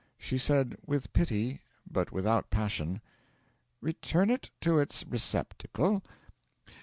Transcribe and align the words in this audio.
She 0.17 0.39
said, 0.39 0.77
with 0.83 1.13
pity 1.13 1.61
but 1.87 2.11
without 2.11 2.49
passion: 2.49 3.01
'Return 3.81 4.31
it 4.31 4.49
to 4.61 4.79
its 4.79 5.05
receptacle. 5.05 6.01